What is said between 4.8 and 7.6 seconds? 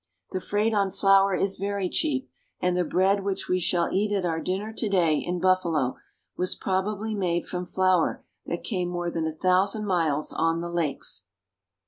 day in Buffalo was probably made